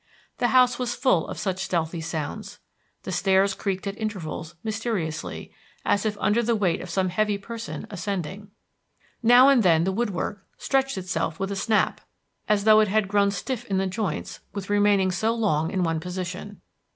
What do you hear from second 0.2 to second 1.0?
The house was